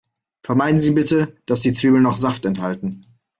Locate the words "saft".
2.17-2.45